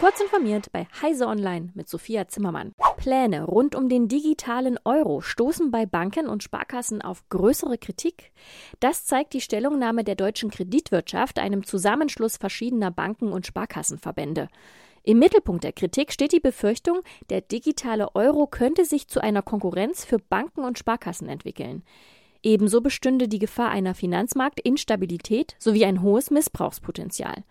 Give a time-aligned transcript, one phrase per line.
[0.00, 2.72] Kurz informiert bei Heise Online mit Sophia Zimmermann.
[2.96, 8.32] Pläne rund um den digitalen Euro stoßen bei Banken und Sparkassen auf größere Kritik.
[8.80, 14.48] Das zeigt die Stellungnahme der deutschen Kreditwirtschaft, einem Zusammenschluss verschiedener Banken und Sparkassenverbände.
[15.02, 20.06] Im Mittelpunkt der Kritik steht die Befürchtung, der digitale Euro könnte sich zu einer Konkurrenz
[20.06, 21.82] für Banken und Sparkassen entwickeln.
[22.42, 27.44] Ebenso bestünde die Gefahr einer Finanzmarktinstabilität sowie ein hohes Missbrauchspotenzial.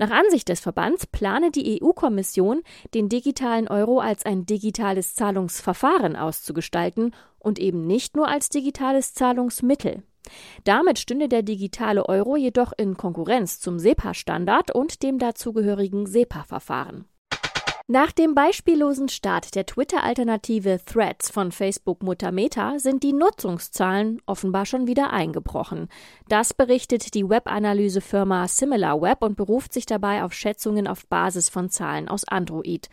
[0.00, 2.62] Nach Ansicht des Verbands plane die EU-Kommission,
[2.94, 10.02] den digitalen Euro als ein digitales Zahlungsverfahren auszugestalten und eben nicht nur als digitales Zahlungsmittel.
[10.64, 17.04] Damit stünde der digitale Euro jedoch in Konkurrenz zum SEPA-Standard und dem dazugehörigen SEPA-Verfahren.
[17.92, 24.86] Nach dem beispiellosen Start der Twitter-Alternative Threads von Facebook-Mutter Meta sind die Nutzungszahlen offenbar schon
[24.86, 25.88] wieder eingebrochen.
[26.28, 32.08] Das berichtet die Web-Analysefirma SimilarWeb und beruft sich dabei auf Schätzungen auf Basis von Zahlen
[32.08, 32.88] aus Android.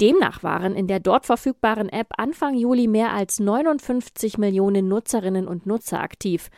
[0.00, 5.66] Demnach waren in der dort verfügbaren App Anfang Juli mehr als 59 Millionen Nutzerinnen und
[5.66, 6.48] Nutzer aktiv.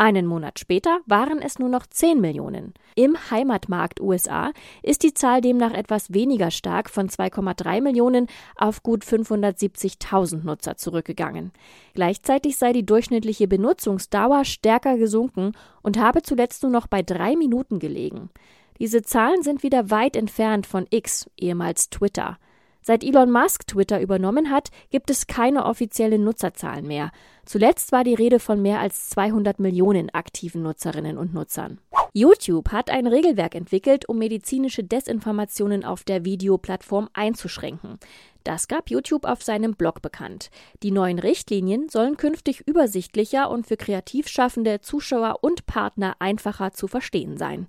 [0.00, 2.72] Einen Monat später waren es nur noch 10 Millionen.
[2.94, 9.04] Im Heimatmarkt USA ist die Zahl demnach etwas weniger stark von 2,3 Millionen auf gut
[9.04, 11.50] 570.000 Nutzer zurückgegangen.
[11.94, 17.80] Gleichzeitig sei die durchschnittliche Benutzungsdauer stärker gesunken und habe zuletzt nur noch bei drei Minuten
[17.80, 18.30] gelegen.
[18.78, 22.38] Diese Zahlen sind wieder weit entfernt von X, ehemals Twitter.
[22.82, 27.10] Seit Elon Musk Twitter übernommen hat, gibt es keine offiziellen Nutzerzahlen mehr.
[27.44, 31.80] Zuletzt war die Rede von mehr als 200 Millionen aktiven Nutzerinnen und Nutzern.
[32.12, 37.98] YouTube hat ein Regelwerk entwickelt, um medizinische Desinformationen auf der Videoplattform einzuschränken.
[38.44, 40.50] Das gab YouTube auf seinem Blog bekannt.
[40.82, 46.88] Die neuen Richtlinien sollen künftig übersichtlicher und für kreativ schaffende Zuschauer und Partner einfacher zu
[46.88, 47.68] verstehen sein.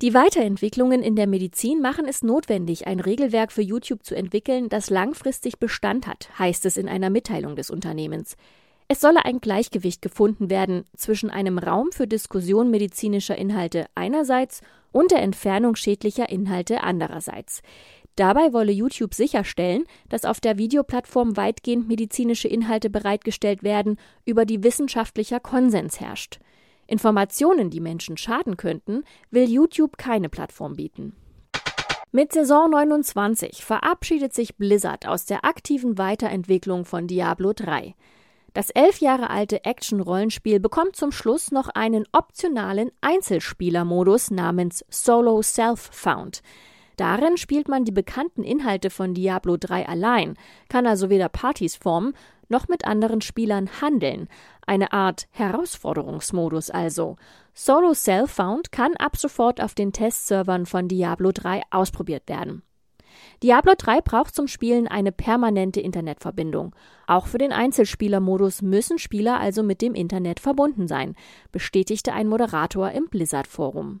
[0.00, 4.90] Die Weiterentwicklungen in der Medizin machen es notwendig, ein Regelwerk für YouTube zu entwickeln, das
[4.90, 8.36] langfristig Bestand hat, heißt es in einer Mitteilung des Unternehmens.
[8.88, 15.12] Es solle ein Gleichgewicht gefunden werden zwischen einem Raum für Diskussion medizinischer Inhalte einerseits und
[15.12, 17.62] der Entfernung schädlicher Inhalte andererseits.
[18.16, 24.62] Dabei wolle YouTube sicherstellen, dass auf der Videoplattform weitgehend medizinische Inhalte bereitgestellt werden, über die
[24.62, 26.40] wissenschaftlicher Konsens herrscht.
[26.86, 31.14] Informationen, die Menschen schaden könnten, will YouTube keine Plattform bieten.
[32.12, 37.94] Mit Saison 29 verabschiedet sich Blizzard aus der aktiven Weiterentwicklung von Diablo 3.
[38.52, 46.40] Das elf Jahre alte Action-Rollenspiel bekommt zum Schluss noch einen optionalen Einzelspielermodus namens Solo Self-Found.
[46.96, 50.36] Darin spielt man die bekannten Inhalte von Diablo 3 allein,
[50.68, 52.14] kann also weder Partys formen
[52.48, 54.28] noch mit anderen Spielern handeln.
[54.66, 57.16] Eine Art Herausforderungsmodus also.
[57.52, 62.62] Solo Self-Found kann ab sofort auf den Testservern von Diablo 3 ausprobiert werden.
[63.42, 66.74] Diablo 3 braucht zum Spielen eine permanente Internetverbindung.
[67.06, 71.14] Auch für den Einzelspielermodus müssen Spieler also mit dem Internet verbunden sein,
[71.52, 74.00] bestätigte ein Moderator im Blizzard Forum.